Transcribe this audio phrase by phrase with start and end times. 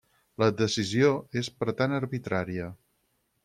[0.43, 1.11] La decisió
[1.43, 2.75] és per tant arbitrària.